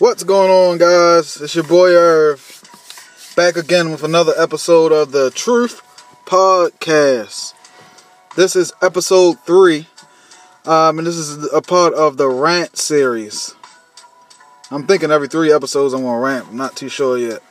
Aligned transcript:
What's 0.00 0.24
going 0.24 0.50
on, 0.50 0.78
guys? 0.78 1.38
It's 1.42 1.54
your 1.54 1.64
boy 1.64 1.90
Irv, 1.90 3.34
back 3.36 3.56
again 3.56 3.90
with 3.90 4.02
another 4.02 4.32
episode 4.34 4.92
of 4.92 5.12
the 5.12 5.30
Truth 5.30 5.82
Podcast. 6.24 7.52
This 8.34 8.56
is 8.56 8.72
episode 8.80 9.38
three, 9.40 9.88
um, 10.64 10.96
and 10.96 11.06
this 11.06 11.16
is 11.16 11.52
a 11.52 11.60
part 11.60 11.92
of 11.92 12.16
the 12.16 12.30
rant 12.30 12.78
series. 12.78 13.54
I'm 14.70 14.86
thinking 14.86 15.10
every 15.10 15.28
three 15.28 15.52
episodes 15.52 15.92
I'm 15.92 16.00
gonna 16.00 16.18
rant. 16.18 16.48
I'm 16.48 16.56
not 16.56 16.76
too 16.76 16.88
sure 16.88 17.18
yet. 17.18 17.42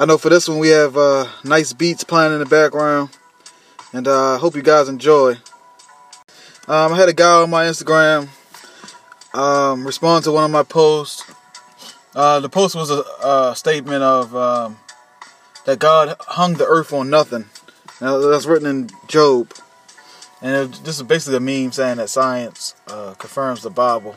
I 0.00 0.04
know 0.04 0.18
for 0.18 0.30
this 0.30 0.48
one 0.48 0.58
we 0.58 0.70
have 0.70 0.96
uh, 0.96 1.28
nice 1.44 1.72
beats 1.72 2.02
playing 2.02 2.32
in 2.32 2.40
the 2.40 2.44
background, 2.44 3.16
and 3.92 4.08
I 4.08 4.34
uh, 4.34 4.38
hope 4.38 4.56
you 4.56 4.62
guys 4.62 4.88
enjoy. 4.88 5.34
Um, 6.66 6.92
I 6.92 6.96
had 6.96 7.08
a 7.08 7.14
guy 7.14 7.40
on 7.40 7.50
my 7.50 7.66
Instagram 7.66 8.30
um, 9.34 9.86
respond 9.86 10.24
to 10.24 10.32
one 10.32 10.44
of 10.44 10.50
my 10.50 10.62
posts. 10.62 11.24
Uh, 12.14 12.40
the 12.40 12.48
post 12.48 12.74
was 12.74 12.90
a, 12.90 13.02
a 13.26 13.54
statement 13.56 14.02
of 14.02 14.36
um, 14.36 14.78
that 15.64 15.78
God 15.78 16.16
hung 16.20 16.54
the 16.54 16.66
earth 16.66 16.92
on 16.92 17.08
nothing. 17.08 17.46
Now, 18.00 18.18
that's 18.18 18.46
written 18.46 18.68
in 18.68 18.90
Job, 19.06 19.52
and 20.42 20.74
it, 20.74 20.84
this 20.84 20.96
is 20.96 21.02
basically 21.04 21.36
a 21.36 21.40
meme 21.40 21.72
saying 21.72 21.98
that 21.98 22.10
science 22.10 22.74
uh, 22.88 23.14
confirms 23.14 23.62
the 23.62 23.70
Bible. 23.70 24.16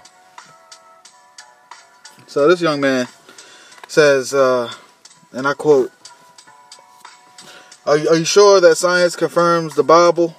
So 2.28 2.48
this 2.48 2.62
young 2.62 2.82
man 2.82 3.08
says, 3.88 4.34
uh, 4.34 4.74
and 5.32 5.48
I 5.48 5.54
quote: 5.54 5.92
are, 7.86 7.98
"Are 7.98 8.18
you 8.18 8.26
sure 8.26 8.60
that 8.60 8.76
science 8.76 9.16
confirms 9.16 9.76
the 9.76 9.84
Bible? 9.84 10.36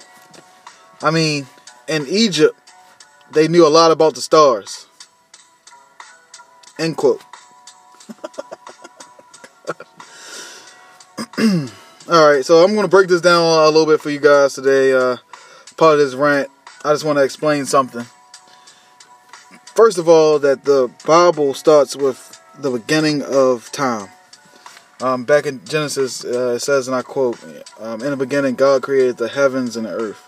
I 1.01 1.09
mean, 1.09 1.47
in 1.87 2.05
Egypt." 2.07 2.59
They 3.31 3.47
knew 3.47 3.65
a 3.65 3.69
lot 3.69 3.91
about 3.91 4.15
the 4.15 4.21
stars. 4.21 4.87
End 6.79 6.95
quote. 6.97 7.21
All 12.09 12.29
right, 12.29 12.45
so 12.45 12.63
I'm 12.63 12.73
going 12.73 12.83
to 12.83 12.87
break 12.87 13.09
this 13.09 13.21
down 13.21 13.43
a 13.43 13.65
little 13.65 13.85
bit 13.85 13.99
for 13.99 14.09
you 14.09 14.19
guys 14.19 14.53
today. 14.53 14.93
Uh, 14.93 15.17
part 15.75 15.93
of 15.93 15.99
this 15.99 16.13
rant, 16.13 16.49
I 16.83 16.93
just 16.93 17.03
want 17.03 17.17
to 17.17 17.23
explain 17.23 17.65
something. 17.65 18.05
First 19.75 19.97
of 19.97 20.07
all, 20.07 20.39
that 20.39 20.63
the 20.63 20.89
Bible 21.05 21.53
starts 21.53 21.95
with 21.95 22.41
the 22.57 22.71
beginning 22.71 23.21
of 23.21 23.71
time. 23.71 24.09
Um, 24.99 25.25
back 25.25 25.45
in 25.45 25.63
Genesis, 25.65 26.25
uh, 26.25 26.53
it 26.55 26.59
says, 26.59 26.87
and 26.87 26.95
I 26.95 27.03
quote, 27.03 27.37
um, 27.79 28.01
"In 28.01 28.09
the 28.09 28.17
beginning, 28.17 28.55
God 28.55 28.81
created 28.81 29.17
the 29.17 29.27
heavens 29.27 29.77
and 29.77 29.85
the 29.85 29.91
earth." 29.91 30.26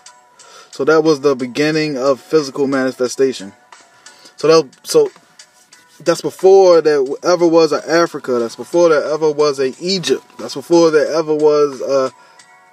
So 0.80 0.84
that 0.86 1.04
was 1.04 1.20
the 1.20 1.36
beginning 1.36 1.98
of 1.98 2.22
physical 2.22 2.66
manifestation. 2.66 3.52
So 4.36 4.48
that 4.48 4.70
so 4.82 5.10
that's 6.02 6.22
before 6.22 6.80
there 6.80 7.04
ever 7.22 7.46
was 7.46 7.72
an 7.72 7.82
Africa. 7.86 8.38
That's 8.38 8.56
before 8.56 8.88
there 8.88 9.04
ever 9.12 9.30
was 9.30 9.60
a 9.60 9.74
Egypt. 9.78 10.24
That's 10.38 10.54
before 10.54 10.90
there 10.90 11.06
ever 11.08 11.34
was 11.34 11.82
a 11.82 12.10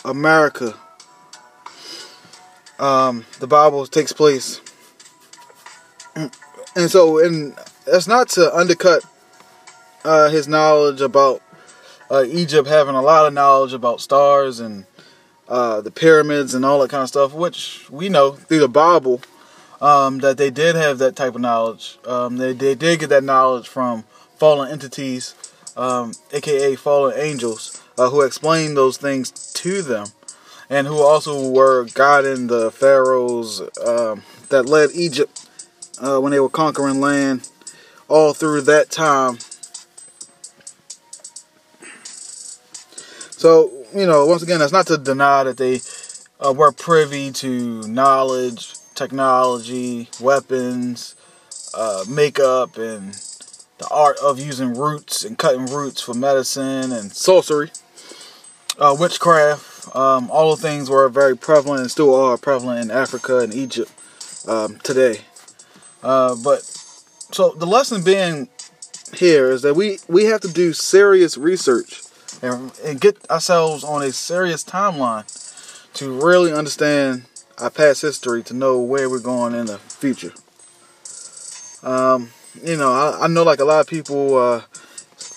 America. 0.08 0.74
Um, 2.80 3.26
the 3.42 3.48
Bible 3.48 3.86
takes 3.86 4.14
place, 4.14 4.62
and 6.16 6.90
so 6.90 7.22
and 7.22 7.58
that's 7.86 8.08
not 8.08 8.30
to 8.30 8.56
undercut 8.56 9.04
uh, 10.06 10.30
his 10.30 10.48
knowledge 10.48 11.02
about 11.02 11.42
uh, 12.10 12.24
Egypt 12.24 12.70
having 12.70 12.96
a 12.96 13.02
lot 13.02 13.28
of 13.28 13.34
knowledge 13.34 13.74
about 13.74 14.00
stars 14.00 14.62
and 14.62 14.86
uh, 15.50 15.82
the 15.82 15.92
pyramids 15.92 16.54
and 16.54 16.66
all 16.66 16.80
that 16.80 16.90
kind 16.90 17.04
of 17.04 17.10
stuff, 17.10 17.34
which 17.34 17.90
we 17.90 18.10
know 18.10 18.32
through 18.32 18.60
the 18.60 18.68
Bible 18.68 19.22
um, 19.82 20.20
that 20.20 20.38
they 20.38 20.50
did 20.50 20.76
have 20.76 20.98
that 21.00 21.16
type 21.16 21.36
of 21.36 21.42
knowledge. 21.42 21.98
Um, 22.06 22.38
they, 22.38 22.54
they 22.54 22.76
did 22.76 23.00
get 23.00 23.10
that 23.10 23.24
knowledge 23.24 23.68
from 23.68 24.04
fallen 24.38 24.72
entities, 24.72 25.36
um, 25.76 26.14
aka 26.32 26.76
fallen 26.76 27.18
angels, 27.18 27.82
uh, 27.98 28.10
who 28.10 28.22
explained 28.22 28.76
those 28.76 28.98
things 28.98 29.32
to 29.54 29.82
them, 29.82 30.08
and 30.70 30.88
who 30.88 31.02
also 31.02 31.50
were 31.50 31.86
guiding 31.86 32.48
the 32.48 32.72
pharaohs 32.72 33.62
um, 33.86 34.24
that 34.50 34.64
led 34.64 34.90
Egypt 34.94 35.48
uh, 36.00 36.20
when 36.20 36.32
they 36.32 36.40
were 36.40 36.50
conquering 36.50 37.00
land 37.00 37.50
all 38.08 38.34
through 38.34 38.62
that 38.62 38.90
time. 38.90 39.38
So 43.32 43.77
you 43.96 44.06
know, 44.06 44.26
once 44.26 44.44
again, 44.44 44.60
that's 44.60 44.72
not 44.72 44.88
to 44.88 44.98
deny 44.98 45.44
that 45.44 45.58
they 45.58 45.80
uh, 46.40 46.54
were 46.54 46.72
privy 46.72 47.32
to 47.32 47.88
knowledge, 47.88 48.74
technology, 48.96 50.10
weapons, 50.20 51.16
uh, 51.74 52.04
makeup, 52.08 52.78
and 52.78 53.14
the 53.78 53.88
art 53.90 54.18
of 54.20 54.40
using 54.40 54.74
roots 54.74 55.24
and 55.24 55.38
cutting 55.38 55.66
roots 55.68 56.02
for 56.02 56.14
medicine 56.14 56.92
and 56.92 57.12
sorcery, 57.12 57.72
uh, 58.80 58.96
witchcraft. 59.00 59.96
Um, 59.96 60.30
all 60.32 60.56
the 60.56 60.62
things 60.62 60.90
were 60.90 61.08
very 61.10 61.38
prevalent 61.38 61.82
and 61.82 61.92
still 61.92 62.14
are 62.14 62.38
prevalent 62.38 62.82
in 62.82 62.92
Africa 62.92 63.40
and 63.40 63.54
Egypt 63.54 63.92
um, 64.48 64.78
today. 64.80 65.22
Uh, 66.04 66.36
but 66.44 66.62
so 67.32 67.52
the 67.52 67.66
lesson 67.66 68.04
being 68.04 68.50
here 69.16 69.50
is 69.50 69.62
that 69.62 69.76
we 69.76 70.00
we 70.10 70.26
have 70.26 70.42
to 70.42 70.52
do 70.52 70.74
serious 70.74 71.38
research 71.38 72.02
and, 72.42 72.72
and 72.84 73.02
get 73.02 73.30
ourselves 73.30 73.84
on 73.84 74.02
a 74.02 74.12
serious 74.12 74.64
timeline 74.64 75.26
to 75.94 76.12
really 76.12 76.54
understand 76.54 77.26
our 77.58 77.70
past 77.70 78.02
history 78.02 78.44
to 78.44 78.54
know 78.54 78.80
where 78.80 79.10
we're 79.10 79.20
going 79.20 79.56
in 79.56 79.66
the 79.66 79.78
future. 79.78 80.34
Um, 81.84 82.30
you 82.64 82.78
know, 82.78 82.92
I, 82.92 83.26
I, 83.26 83.28
know 83.28 83.44
like 83.44 83.60
a 83.60 83.66
lot 83.66 83.80
of 83.80 83.88
people 83.88 84.38
uh, 84.38 84.62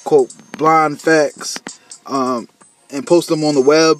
quote 0.04 0.34
blind 0.56 1.00
facts 1.00 1.58
um, 2.06 2.48
and 2.90 3.06
post 3.06 3.28
them 3.28 3.44
on 3.44 3.54
the 3.54 3.60
web, 3.60 3.98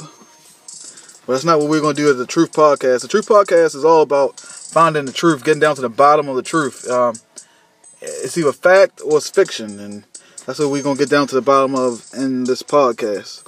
but 1.26 1.34
that's 1.34 1.44
not 1.44 1.58
what 1.58 1.68
we're 1.68 1.80
going 1.80 1.96
to 1.96 2.02
do 2.02 2.10
at 2.10 2.16
the 2.16 2.26
Truth 2.26 2.52
Podcast. 2.52 3.02
The 3.02 3.08
Truth 3.08 3.28
Podcast 3.28 3.74
is 3.74 3.84
all 3.84 4.02
about 4.02 4.40
finding 4.40 5.04
the 5.04 5.12
truth, 5.12 5.44
getting 5.44 5.60
down 5.60 5.76
to 5.76 5.82
the 5.82 5.88
bottom 5.88 6.28
of 6.28 6.36
the 6.36 6.42
truth. 6.42 6.88
Um, 6.88 7.14
it's 8.00 8.36
either 8.38 8.52
fact 8.52 9.00
or 9.04 9.18
it's 9.18 9.28
fiction, 9.28 9.78
and 9.78 10.04
that's 10.46 10.58
what 10.58 10.70
we're 10.70 10.82
gonna 10.82 10.98
get 10.98 11.10
down 11.10 11.26
to 11.28 11.34
the 11.34 11.42
bottom 11.42 11.74
of 11.74 12.08
in 12.14 12.44
this 12.44 12.62
podcast. 12.62 13.44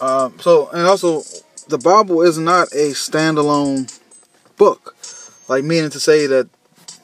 Um, 0.00 0.38
so, 0.40 0.68
and 0.70 0.86
also, 0.86 1.22
the 1.68 1.78
Bible 1.78 2.22
is 2.22 2.38
not 2.38 2.68
a 2.72 2.90
standalone 2.90 3.92
book, 4.56 4.96
like 5.48 5.64
meaning 5.64 5.90
to 5.90 6.00
say 6.00 6.26
that 6.26 6.48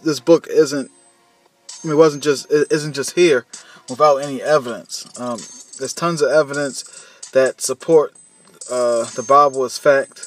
this 0.05 0.21
book 0.21 0.47
isn't. 0.49 0.91
I 1.83 1.87
mean, 1.87 1.95
it 1.95 1.99
wasn't 1.99 2.23
just 2.23 2.51
it 2.51 2.71
isn't 2.71 2.93
just 2.93 3.13
here 3.13 3.47
without 3.89 4.19
any 4.19 4.43
evidence. 4.43 5.07
Um, 5.19 5.39
there's 5.79 5.95
tons 5.95 6.23
of 6.23 6.31
evidence 6.31 6.85
that 7.33 7.61
support 7.61 8.15
uh, 8.71 9.05
the 9.17 9.25
Bible 9.27 9.65
as 9.65 9.79
fact, 9.79 10.27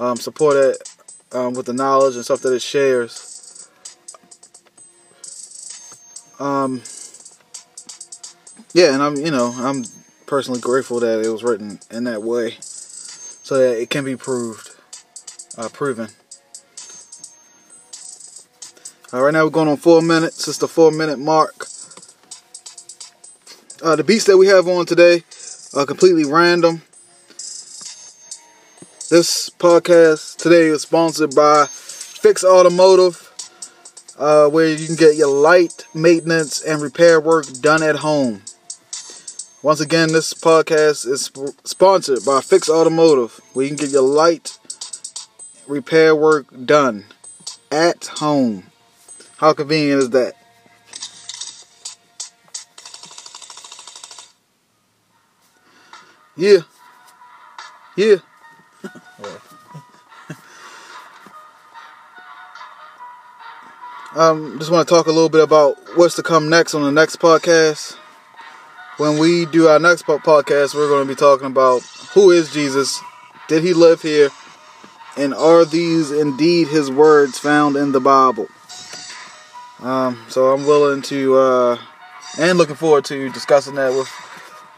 um, 0.00 0.16
support 0.16 0.56
it 0.56 0.95
um, 1.32 1.54
with 1.54 1.66
the 1.66 1.72
knowledge 1.72 2.16
and 2.16 2.24
stuff 2.24 2.40
that 2.42 2.52
it 2.52 2.62
shares. 2.62 3.68
Um, 6.38 6.82
yeah, 8.74 8.92
and 8.92 9.02
I'm 9.02 9.16
you 9.16 9.30
know 9.30 9.52
I'm 9.56 9.84
personally 10.26 10.60
grateful 10.60 11.00
that 11.00 11.24
it 11.24 11.28
was 11.28 11.42
written 11.42 11.80
in 11.90 12.04
that 12.04 12.22
way, 12.22 12.56
so 12.60 13.58
that 13.58 13.80
it 13.80 13.90
can 13.90 14.04
be 14.04 14.16
proved, 14.16 14.70
uh, 15.56 15.68
proven. 15.68 16.08
All 19.12 19.22
right, 19.22 19.32
now 19.32 19.44
we're 19.44 19.50
going 19.50 19.68
on 19.68 19.76
four 19.76 20.02
minutes. 20.02 20.46
It's 20.48 20.58
the 20.58 20.68
four 20.68 20.90
minute 20.90 21.18
mark. 21.18 21.66
Uh, 23.82 23.96
the 23.96 24.04
beats 24.04 24.24
that 24.24 24.36
we 24.36 24.48
have 24.48 24.68
on 24.68 24.86
today 24.86 25.22
are 25.74 25.86
completely 25.86 26.24
random. 26.24 26.82
This 29.08 29.50
podcast 29.50 30.36
today 30.36 30.66
is 30.66 30.82
sponsored 30.82 31.32
by 31.32 31.66
Fix 31.70 32.42
Automotive, 32.42 33.30
uh, 34.18 34.48
where 34.48 34.66
you 34.66 34.84
can 34.84 34.96
get 34.96 35.14
your 35.14 35.28
light 35.28 35.86
maintenance 35.94 36.60
and 36.60 36.82
repair 36.82 37.20
work 37.20 37.46
done 37.60 37.84
at 37.84 37.96
home. 37.96 38.42
Once 39.62 39.78
again, 39.78 40.12
this 40.12 40.34
podcast 40.34 41.06
is 41.06 41.22
sp- 41.30 41.54
sponsored 41.62 42.24
by 42.24 42.40
Fix 42.40 42.68
Automotive, 42.68 43.40
where 43.52 43.64
you 43.66 43.76
can 43.76 43.76
get 43.76 43.90
your 43.90 44.02
light 44.02 44.58
repair 45.68 46.16
work 46.16 46.46
done 46.64 47.04
at 47.70 48.06
home. 48.06 48.64
How 49.36 49.52
convenient 49.52 50.02
is 50.02 50.10
that? 50.10 50.34
Yeah. 56.36 56.62
Yeah. 57.96 58.16
Um, 64.16 64.58
just 64.58 64.70
want 64.70 64.88
to 64.88 64.94
talk 64.94 65.06
a 65.06 65.12
little 65.12 65.28
bit 65.28 65.42
about 65.42 65.76
what's 65.94 66.16
to 66.16 66.22
come 66.22 66.48
next 66.48 66.74
on 66.74 66.82
the 66.82 66.90
next 66.90 67.20
podcast. 67.20 67.96
When 68.96 69.18
we 69.18 69.44
do 69.44 69.68
our 69.68 69.78
next 69.78 70.06
podcast, 70.06 70.74
we're 70.74 70.88
going 70.88 71.06
to 71.06 71.14
be 71.14 71.14
talking 71.14 71.46
about 71.46 71.82
who 72.14 72.30
is 72.30 72.50
Jesus, 72.50 72.98
did 73.46 73.62
he 73.62 73.74
live 73.74 74.00
here, 74.00 74.30
And 75.18 75.34
are 75.34 75.66
these 75.66 76.10
indeed 76.10 76.68
his 76.68 76.90
words 76.90 77.38
found 77.38 77.76
in 77.76 77.92
the 77.92 78.00
Bible? 78.00 78.48
Um, 79.80 80.24
so 80.28 80.50
I'm 80.50 80.64
willing 80.64 81.02
to, 81.02 81.36
uh, 81.36 81.78
and 82.38 82.56
looking 82.56 82.74
forward 82.74 83.04
to 83.06 83.28
discussing 83.30 83.74
that 83.74 83.92
with 83.92 84.10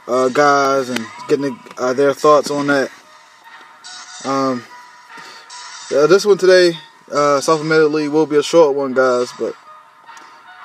uh, 0.09 0.31
guys 0.31 0.89
and 0.89 1.07
getting 1.29 1.57
uh, 1.77 1.93
their 1.93 2.13
thoughts 2.13 2.51
on 2.51 2.67
that. 2.67 2.91
Um, 4.25 4.65
this 5.91 6.27
one 6.27 6.39
today, 6.39 6.77
uh, 7.13 7.41
will 8.11 8.27
be 8.27 8.37
a 8.37 8.43
short 8.43 8.75
one, 8.75 8.93
guys, 8.93 9.33
but 9.39 9.55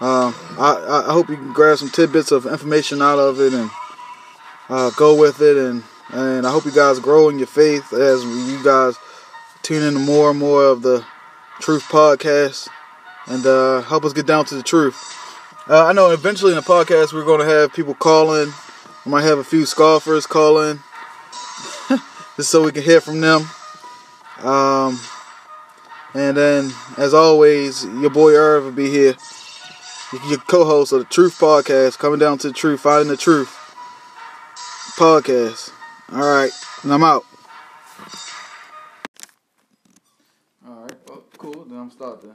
um, 0.02 0.36
I, 0.60 1.04
I 1.08 1.14
hope 1.14 1.30
you 1.30 1.38
can 1.38 1.54
grab 1.54 1.78
some 1.78 1.90
tidbits 1.90 2.32
of 2.32 2.46
information 2.46 3.02
out 3.02 3.20
of 3.20 3.40
it 3.40 3.54
and 3.54 3.70
uh, 4.70 4.90
go 4.92 5.16
with 5.16 5.42
it, 5.42 5.58
and 5.58 5.84
and 6.12 6.46
I 6.46 6.52
hope 6.52 6.66
you 6.66 6.72
guys 6.72 7.00
grow 7.00 7.30
in 7.30 7.38
your 7.38 7.48
faith 7.48 7.94
as 7.94 8.24
you 8.24 8.64
guys 8.64 8.98
tune 9.62 9.84
in 9.84 9.94
to 9.94 10.00
more 10.00 10.30
and 10.30 10.40
more 10.40 10.66
of 10.66 10.82
the 10.82 11.06
Truth 11.60 11.84
Podcast 11.84 12.68
and 13.28 13.46
uh, 13.46 13.82
help 13.82 14.04
us 14.04 14.14
get 14.14 14.26
down 14.26 14.46
to 14.46 14.56
the 14.56 14.64
truth. 14.64 14.96
Uh, 15.70 15.86
I 15.86 15.94
know 15.94 16.12
eventually 16.12 16.52
in 16.52 16.58
the 16.58 16.62
podcast 16.62 17.14
we're 17.14 17.24
going 17.24 17.40
to 17.40 17.46
have 17.46 17.74
people 17.74 17.94
calling. 17.94 18.52
We 19.06 19.12
might 19.12 19.24
have 19.24 19.38
a 19.38 19.44
few 19.44 19.66
scoffers 19.66 20.26
calling 20.26 20.80
just 22.36 22.50
so 22.50 22.64
we 22.64 22.72
can 22.72 22.84
hear 22.84 23.00
from 23.00 23.22
them. 23.22 23.48
Um, 24.40 25.00
and 26.14 26.38
then, 26.38 26.72
as 26.98 27.14
always, 27.14 27.86
your 27.86 28.10
boy 28.10 28.34
Irv 28.34 28.66
will 28.66 28.72
be 28.72 28.90
here, 28.90 29.16
your 30.30 30.38
co-host 30.40 30.94
of 30.94 31.00
the 31.00 31.06
Truth 31.06 31.40
Podcast, 31.40 31.98
coming 31.98 32.20
down 32.20 32.38
to 32.40 32.48
the 32.50 32.54
truth, 32.54 32.82
finding 32.82 33.08
the 33.10 33.18
truth 33.18 33.50
podcast. 34.96 35.72
All 36.12 36.20
right, 36.20 36.52
and 36.84 36.94
I'm 36.94 37.04
out. 37.04 37.26
All 40.68 40.82
right, 40.84 40.94
well, 41.08 41.24
cool. 41.38 41.66
Then 41.66 41.80
I'm 41.80 41.90
starting. 41.90 42.34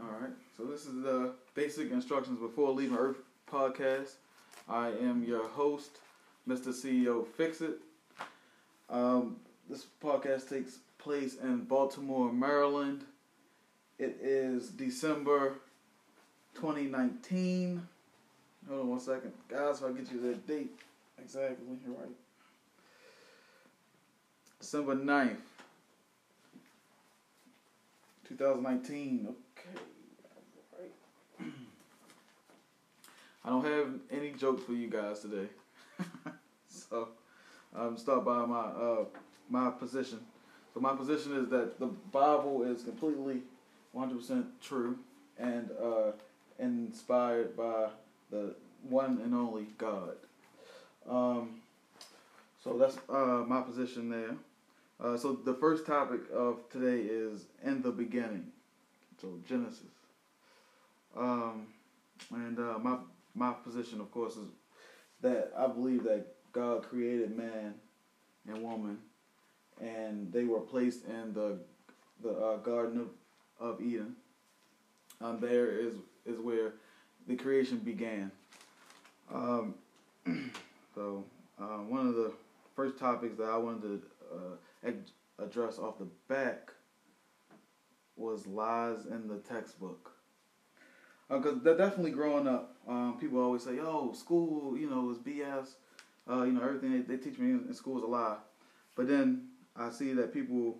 All 0.00 0.20
right, 0.20 0.30
so 0.56 0.64
this 0.64 0.86
is 0.86 1.02
the 1.02 1.32
basic 1.54 1.90
instructions 1.90 2.38
before 2.38 2.70
leaving 2.70 2.96
Earth 2.96 3.16
podcast. 3.50 4.14
I 4.68 4.88
am 4.88 5.24
your 5.26 5.48
host, 5.48 5.98
Mr. 6.48 6.68
CEO 6.68 7.26
Fix 7.26 7.62
It. 7.62 7.80
Um, 8.90 9.36
this 9.68 9.86
podcast 10.02 10.48
takes 10.48 10.78
place 10.98 11.36
in 11.36 11.64
Baltimore, 11.64 12.32
Maryland. 12.32 13.04
It 13.98 14.18
is 14.20 14.68
December 14.68 15.54
2019. 16.54 17.86
Hold 18.68 18.80
on 18.80 18.88
one 18.88 19.00
second. 19.00 19.32
Guys, 19.48 19.78
if 19.78 19.84
I 19.84 19.92
get 19.92 20.12
you 20.12 20.20
that 20.22 20.46
date 20.46 20.70
exactly, 21.18 21.78
you're 21.84 21.94
right. 21.94 22.08
December 24.60 24.96
9th, 24.96 25.36
2019. 28.28 29.28
Okay. 29.28 29.80
Right. 30.78 31.46
I 33.44 33.48
don't 33.50 33.64
have 33.64 33.88
any 34.10 34.32
jokes 34.32 34.64
for 34.64 34.72
you 34.72 34.88
guys 34.88 35.20
today. 35.20 35.48
so, 36.68 37.08
um, 37.74 37.96
start 37.96 38.24
by 38.24 38.44
my 38.44 38.60
uh, 38.60 39.04
my 39.48 39.70
position. 39.70 40.18
So 40.78 40.82
my 40.82 40.94
position 40.94 41.36
is 41.36 41.48
that 41.48 41.80
the 41.80 41.86
Bible 41.86 42.62
is 42.62 42.84
completely 42.84 43.42
100% 43.96 44.44
true 44.62 44.96
and 45.36 45.68
uh, 45.72 46.12
inspired 46.60 47.56
by 47.56 47.88
the 48.30 48.54
one 48.88 49.20
and 49.24 49.34
only 49.34 49.66
God. 49.76 50.14
Um, 51.10 51.62
so 52.62 52.78
that's 52.78 52.96
uh, 53.08 53.44
my 53.48 53.60
position 53.62 54.08
there. 54.08 54.36
Uh, 55.02 55.16
so 55.16 55.32
the 55.32 55.54
first 55.54 55.84
topic 55.84 56.20
of 56.32 56.60
today 56.70 57.02
is 57.02 57.46
in 57.64 57.82
the 57.82 57.90
beginning. 57.90 58.46
So 59.20 59.32
Genesis. 59.48 59.82
Um, 61.16 61.66
and 62.30 62.56
uh, 62.56 62.78
my 62.78 62.98
my 63.34 63.52
position, 63.64 64.00
of 64.00 64.12
course, 64.12 64.36
is 64.36 64.46
that 65.22 65.50
I 65.58 65.66
believe 65.66 66.04
that 66.04 66.24
God 66.52 66.84
created 66.88 67.36
man 67.36 67.74
and 68.46 68.62
woman, 68.62 68.98
and 69.80 70.32
they 70.32 70.44
were 70.44 70.60
placed 70.60 71.04
in 71.06 71.32
the 71.32 71.58
the 72.22 72.30
uh, 72.30 72.56
Garden 72.56 73.00
of, 73.00 73.08
of 73.60 73.80
Eden. 73.80 74.16
Um, 75.20 75.38
there 75.40 75.78
is 75.78 75.94
is 76.26 76.38
where 76.38 76.74
the 77.26 77.36
creation 77.36 77.78
began. 77.78 78.30
Um, 79.32 79.74
so 80.94 81.24
uh, 81.60 81.78
one 81.78 82.06
of 82.06 82.14
the 82.14 82.32
first 82.74 82.98
topics 82.98 83.36
that 83.36 83.48
I 83.48 83.56
wanted 83.56 83.82
to 83.82 84.88
uh, 84.88 84.90
address 85.38 85.78
off 85.78 85.98
the 85.98 86.08
back 86.28 86.72
was 88.16 88.46
lies 88.46 89.06
in 89.06 89.28
the 89.28 89.38
textbook. 89.38 90.12
Because 91.28 91.64
uh, 91.66 91.74
definitely 91.74 92.10
growing 92.10 92.48
up, 92.48 92.76
um, 92.88 93.18
people 93.20 93.40
always 93.40 93.62
say, 93.62 93.78
"Oh, 93.80 94.12
school, 94.12 94.76
you 94.76 94.88
know, 94.88 95.10
is 95.10 95.18
BS." 95.18 95.74
Uh, 96.28 96.44
you 96.44 96.52
know, 96.52 96.62
everything 96.62 96.92
they, 96.92 97.16
they 97.16 97.22
teach 97.22 97.38
me 97.38 97.50
in, 97.50 97.64
in 97.68 97.74
school 97.74 97.98
is 97.98 98.04
a 98.04 98.06
lie. 98.06 98.36
But 98.96 99.08
then 99.08 99.48
I 99.78 99.90
see 99.90 100.12
that 100.14 100.34
people, 100.34 100.78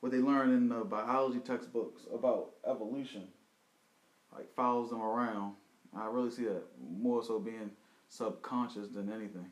what 0.00 0.12
they 0.12 0.18
learn 0.18 0.52
in 0.52 0.68
the 0.68 0.84
biology 0.84 1.40
textbooks 1.40 2.02
about 2.12 2.52
evolution, 2.66 3.28
like 4.34 4.54
follows 4.54 4.90
them 4.90 5.02
around. 5.02 5.54
I 5.96 6.06
really 6.06 6.30
see 6.30 6.44
that 6.44 6.62
more 6.80 7.22
so 7.22 7.38
being 7.38 7.70
subconscious 8.08 8.88
than 8.88 9.12
anything. 9.12 9.48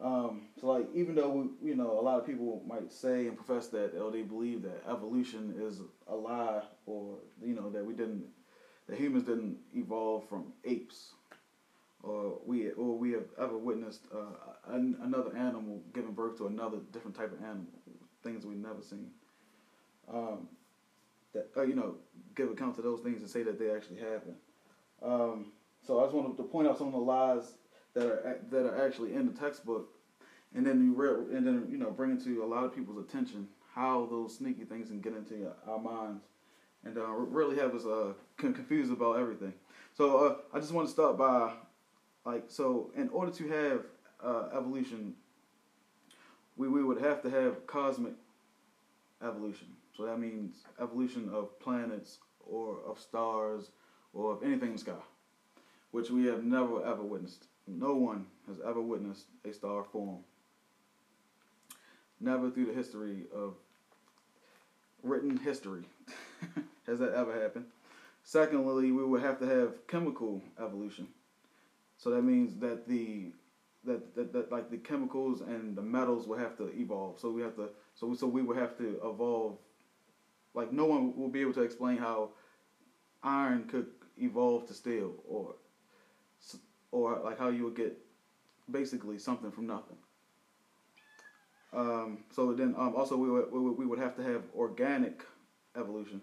Um, 0.00 0.48
so 0.60 0.68
like 0.68 0.88
even 0.94 1.14
though 1.16 1.30
we, 1.30 1.70
you 1.70 1.74
know 1.74 1.98
a 1.98 2.02
lot 2.02 2.20
of 2.20 2.26
people 2.26 2.62
might 2.68 2.92
say 2.92 3.26
and 3.26 3.36
profess 3.36 3.66
that 3.68 3.98
or 3.98 4.12
they 4.12 4.22
believe 4.22 4.62
that 4.62 4.84
evolution 4.88 5.54
is 5.58 5.80
a 6.06 6.14
lie 6.14 6.62
or 6.86 7.18
you 7.42 7.54
know 7.54 7.68
that 7.70 7.84
we 7.84 7.94
didn't 7.94 8.26
that 8.86 8.96
humans 8.96 9.24
didn't 9.24 9.56
evolve 9.74 10.28
from 10.28 10.52
apes 10.64 11.14
or 12.02 12.38
we 12.46 12.70
or 12.70 12.96
we 12.96 13.12
have 13.12 13.26
ever 13.40 13.58
witnessed 13.58 14.06
uh, 14.14 14.72
an, 14.74 14.96
another 15.02 15.36
animal 15.36 15.80
giving 15.92 16.12
birth 16.12 16.38
to 16.38 16.46
another 16.46 16.78
different 16.92 17.16
type 17.16 17.32
of 17.32 17.42
animal 17.42 17.66
things 18.22 18.44
we've 18.46 18.58
never 18.58 18.82
seen. 18.82 19.10
Um, 20.12 20.48
that 21.34 21.50
uh, 21.56 21.62
you 21.62 21.74
know 21.74 21.96
give 22.34 22.50
account 22.50 22.76
to 22.76 22.82
those 22.82 23.00
things 23.00 23.20
and 23.20 23.28
say 23.28 23.42
that 23.42 23.58
they 23.58 23.70
actually 23.70 23.98
happen 23.98 24.34
um, 25.02 25.46
so 25.86 26.00
I 26.00 26.04
just 26.04 26.14
wanted 26.14 26.36
to 26.36 26.42
point 26.42 26.68
out 26.68 26.78
some 26.78 26.88
of 26.88 26.92
the 26.94 26.98
lies 26.98 27.54
that 27.94 28.06
are 28.06 28.38
that 28.50 28.66
are 28.66 28.86
actually 28.86 29.14
in 29.14 29.26
the 29.26 29.32
textbook, 29.32 29.88
and 30.54 30.66
then 30.66 30.82
you 30.84 30.94
re- 30.94 31.36
and 31.36 31.46
then 31.46 31.66
you 31.70 31.78
know 31.78 31.90
bring 31.90 32.12
it 32.12 32.24
to 32.24 32.42
a 32.42 32.46
lot 32.46 32.64
of 32.64 32.74
people's 32.74 32.98
attention 32.98 33.48
how 33.74 34.06
those 34.10 34.36
sneaky 34.36 34.64
things 34.64 34.88
can 34.88 35.00
get 35.00 35.14
into 35.14 35.50
our 35.66 35.78
minds, 35.78 36.24
and 36.84 36.98
uh, 36.98 37.10
really 37.10 37.56
have 37.56 37.74
us 37.74 37.86
uh, 37.86 38.12
confused 38.36 38.92
about 38.92 39.18
everything. 39.18 39.52
So 39.96 40.26
uh, 40.26 40.36
I 40.52 40.60
just 40.60 40.72
want 40.72 40.88
to 40.88 40.92
start 40.92 41.16
by 41.16 41.52
like 42.24 42.44
so 42.48 42.90
in 42.96 43.08
order 43.10 43.32
to 43.32 43.48
have 43.48 43.80
uh, 44.22 44.48
evolution, 44.56 45.14
we 46.56 46.68
we 46.68 46.82
would 46.82 47.00
have 47.00 47.22
to 47.22 47.30
have 47.30 47.66
cosmic 47.66 48.14
evolution. 49.22 49.68
So 49.96 50.04
that 50.04 50.18
means 50.18 50.64
evolution 50.80 51.28
of 51.32 51.58
planets 51.58 52.18
or 52.40 52.78
of 52.86 52.98
stars 52.98 53.70
or 54.12 54.32
of 54.32 54.42
anything 54.42 54.68
in 54.68 54.74
the 54.74 54.80
sky, 54.80 55.02
which 55.90 56.10
we 56.10 56.26
have 56.26 56.44
never 56.44 56.84
ever 56.84 57.02
witnessed. 57.02 57.46
No 57.66 57.94
one 57.94 58.26
has 58.46 58.58
ever 58.66 58.80
witnessed 58.80 59.26
a 59.44 59.52
star 59.52 59.84
form. 59.84 60.18
Never 62.20 62.50
through 62.50 62.66
the 62.66 62.72
history 62.72 63.26
of 63.34 63.54
written 65.02 65.36
history 65.36 65.82
has 66.86 66.98
that 66.98 67.14
ever 67.14 67.40
happened. 67.40 67.66
Secondly, 68.24 68.92
we 68.92 69.04
would 69.04 69.22
have 69.22 69.38
to 69.40 69.46
have 69.46 69.86
chemical 69.86 70.42
evolution. 70.58 71.08
So 71.98 72.10
that 72.10 72.22
means 72.22 72.54
that 72.60 72.88
the 72.88 73.32
that, 73.84 74.14
that, 74.14 74.32
that 74.32 74.52
like 74.52 74.70
the 74.70 74.78
chemicals 74.78 75.40
and 75.40 75.76
the 75.76 75.82
metals 75.82 76.26
will 76.26 76.38
have 76.38 76.56
to 76.58 76.70
evolve. 76.74 77.18
So 77.20 77.30
we 77.30 77.42
have 77.42 77.56
to 77.56 77.68
so 77.94 78.14
so 78.14 78.26
we 78.26 78.42
would 78.42 78.56
have 78.56 78.78
to 78.78 78.98
evolve. 79.04 79.58
Like 80.54 80.72
no 80.72 80.86
one 80.86 81.16
will 81.16 81.28
be 81.28 81.40
able 81.40 81.52
to 81.54 81.62
explain 81.62 81.98
how 81.98 82.30
iron 83.22 83.64
could 83.64 83.86
evolve 84.16 84.66
to 84.68 84.74
steel 84.74 85.12
or 85.26 85.56
or 86.92 87.20
like 87.22 87.38
how 87.38 87.48
you 87.48 87.64
would 87.64 87.76
get 87.76 87.98
basically 88.70 89.18
something 89.18 89.50
from 89.50 89.66
nothing. 89.66 89.96
Um, 91.72 92.24
so 92.30 92.54
then 92.54 92.74
um, 92.78 92.94
also 92.96 93.16
we 93.16 93.28
would, 93.30 93.50
we 93.52 93.84
would 93.84 93.98
have 93.98 94.16
to 94.16 94.22
have 94.22 94.42
organic 94.56 95.22
evolution, 95.76 96.22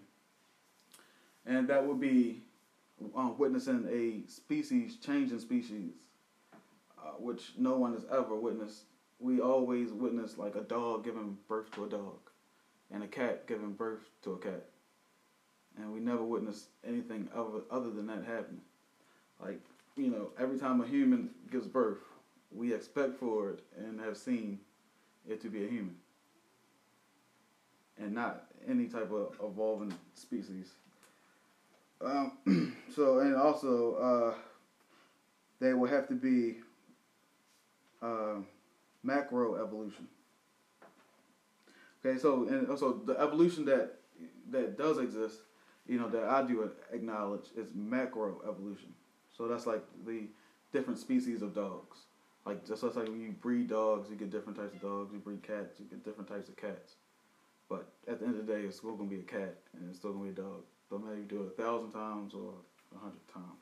and 1.44 1.68
that 1.68 1.86
would 1.86 2.00
be 2.00 2.45
um, 3.16 3.36
witnessing 3.38 3.86
a 3.90 4.30
species 4.30 4.96
changing 4.96 5.40
species, 5.40 5.94
uh, 6.98 7.12
which 7.18 7.52
no 7.58 7.76
one 7.76 7.94
has 7.94 8.04
ever 8.10 8.34
witnessed. 8.36 8.84
We 9.18 9.40
always 9.40 9.92
witness 9.92 10.38
like 10.38 10.56
a 10.56 10.62
dog 10.62 11.04
giving 11.04 11.38
birth 11.48 11.70
to 11.72 11.84
a 11.84 11.88
dog, 11.88 12.18
and 12.90 13.02
a 13.02 13.06
cat 13.08 13.46
giving 13.46 13.72
birth 13.72 14.10
to 14.22 14.32
a 14.32 14.38
cat, 14.38 14.66
and 15.78 15.92
we 15.92 16.00
never 16.00 16.22
witness 16.24 16.68
anything 16.86 17.28
other 17.34 17.60
other 17.70 17.90
than 17.90 18.06
that 18.08 18.24
happening. 18.26 18.62
Like 19.40 19.60
you 19.96 20.08
know, 20.10 20.30
every 20.38 20.58
time 20.58 20.80
a 20.80 20.86
human 20.86 21.30
gives 21.50 21.66
birth, 21.66 21.98
we 22.54 22.74
expect 22.74 23.18
for 23.18 23.50
it 23.50 23.60
and 23.78 24.00
have 24.00 24.16
seen 24.16 24.60
it 25.28 25.40
to 25.42 25.48
be 25.48 25.64
a 25.64 25.68
human. 25.68 25.96
and 27.98 28.14
not 28.14 28.44
any 28.68 28.86
type 28.86 29.10
of 29.12 29.34
evolving 29.42 29.94
species. 30.14 30.72
Um, 32.04 32.76
so 32.94 33.20
and 33.20 33.36
also 33.36 33.94
uh, 33.94 34.34
they 35.60 35.72
will 35.72 35.88
have 35.88 36.08
to 36.08 36.14
be 36.14 36.56
uh, 38.02 38.36
macro 39.02 39.54
evolution. 39.56 40.06
Okay, 42.04 42.18
so 42.18 42.46
and 42.48 42.68
also 42.68 43.00
the 43.04 43.18
evolution 43.18 43.64
that 43.66 43.98
that 44.50 44.78
does 44.78 44.98
exist, 44.98 45.38
you 45.88 45.98
know, 45.98 46.08
that 46.08 46.24
I 46.24 46.42
do 46.46 46.70
acknowledge 46.92 47.46
is 47.56 47.68
macro 47.74 48.40
evolution. 48.48 48.92
So 49.36 49.48
that's 49.48 49.66
like 49.66 49.82
the 50.06 50.28
different 50.72 50.98
species 50.98 51.42
of 51.42 51.54
dogs. 51.54 51.98
Like 52.44 52.66
just 52.66 52.82
like 52.82 52.94
when 52.94 53.20
you 53.20 53.32
breed 53.32 53.68
dogs, 53.68 54.08
you 54.08 54.16
get 54.16 54.30
different 54.30 54.56
types 54.58 54.74
of 54.74 54.82
dogs. 54.82 55.12
You 55.12 55.18
breed 55.18 55.42
cats, 55.42 55.80
you 55.80 55.86
get 55.86 56.04
different 56.04 56.28
types 56.28 56.48
of 56.48 56.56
cats. 56.56 56.94
But 57.68 57.88
at 58.06 58.20
the 58.20 58.26
end 58.26 58.38
of 58.38 58.46
the 58.46 58.52
day, 58.52 58.60
it's 58.60 58.76
still 58.76 58.94
gonna 58.94 59.10
be 59.10 59.16
a 59.16 59.22
cat 59.22 59.56
and 59.74 59.88
it's 59.90 59.98
still 59.98 60.12
gonna 60.12 60.24
be 60.24 60.30
a 60.30 60.44
dog. 60.44 60.62
Matter 60.90 61.16
you 61.16 61.24
do 61.24 61.42
it 61.42 61.48
a 61.58 61.62
thousand 61.62 61.92
times 61.92 62.32
or 62.32 62.54
a 62.94 62.98
hundred 62.98 63.28
times. 63.32 63.60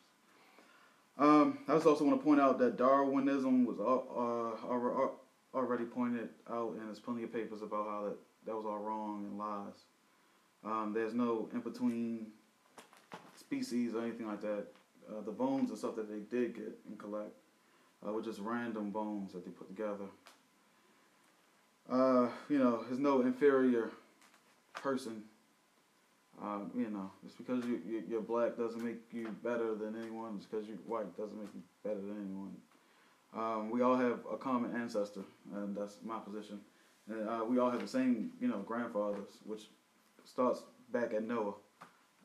Um, 1.17 1.59
I 1.69 1.75
just 1.75 1.87
also 1.87 2.05
want 2.05 2.21
to 2.21 2.25
point 2.25 2.41
out 2.41 2.59
that 2.59 2.77
Darwinism 2.77 3.65
was 3.65 3.79
uh, 3.81 5.57
already 5.57 5.85
pointed 5.85 6.29
out, 6.51 6.73
and 6.73 6.87
there's 6.87 6.99
plenty 6.99 7.23
of 7.23 7.33
papers 7.33 7.63
about 7.63 7.87
how 7.87 8.05
that, 8.05 8.17
that 8.47 8.55
was 8.55 8.67
all 8.67 8.79
wrong 8.79 9.25
and 9.25 9.39
lies. 9.39 9.85
Um, 10.65 10.93
there's 10.95 11.15
no 11.15 11.49
in 11.53 11.61
between 11.61 12.27
species 13.37 13.95
or 13.95 14.03
anything 14.03 14.27
like 14.27 14.41
that. 14.43 14.67
Uh, 15.09 15.21
the 15.25 15.31
bones 15.31 15.71
and 15.71 15.79
stuff 15.79 15.97
that 15.97 16.09
they 16.11 16.21
did 16.37 16.55
get 16.55 16.79
and 16.89 16.99
collect 16.99 17.33
uh, 18.07 18.13
were 18.13 18.23
just 18.23 18.41
random 18.41 18.91
bones 18.91 19.33
that 19.33 19.45
they 19.45 19.51
put 19.51 19.69
together. 19.69 20.07
Uh, 21.91 22.29
you 22.49 22.59
know, 22.59 22.85
there's 22.89 22.99
no 22.99 23.21
inferior 23.21 23.91
person. 24.75 25.23
Um, 26.43 26.71
you 26.75 26.91
know, 26.91 27.11
just 27.23 27.39
because 27.39 27.65
you, 27.65 27.81
you, 28.09 28.19
are 28.19 28.21
black 28.21 28.57
doesn't 28.57 28.85
make 28.85 29.01
you 29.13 29.29
better 29.43 29.75
than 29.75 29.97
anyone. 30.01 30.39
Just 30.39 30.51
because 30.51 30.67
you're 30.67 30.77
white 30.79 31.17
doesn't 31.17 31.39
make 31.39 31.49
you 31.55 31.63
better 31.83 32.01
than 32.01 32.17
anyone. 32.17 32.53
Um, 33.37 33.71
we 33.71 33.83
all 33.83 33.97
have 33.97 34.21
a 34.31 34.37
common 34.37 34.75
ancestor, 34.75 35.23
and 35.55 35.77
that's 35.77 35.99
my 36.05 36.19
position. 36.19 36.61
And 37.09 37.29
uh, 37.29 37.45
we 37.49 37.59
all 37.59 37.71
have 37.71 37.81
the 37.81 37.89
same, 37.89 38.31
you 38.41 38.49
know, 38.49 38.59
grandfathers, 38.59 39.39
which 39.45 39.63
starts 40.25 40.63
back 40.93 41.13
at 41.15 41.23
Noah 41.23 41.55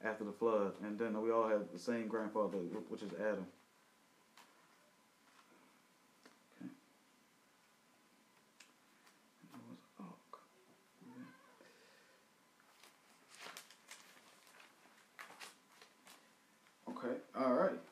after 0.04 0.24
the 0.24 0.32
flood, 0.32 0.74
and 0.84 0.98
then 0.98 1.20
we 1.22 1.32
all 1.32 1.48
have 1.48 1.64
the 1.74 1.80
same 1.80 2.08
grandfather, 2.08 2.58
which 2.88 3.02
is 3.02 3.12
Adam. 3.20 3.46
All 17.40 17.54
right. 17.54 17.89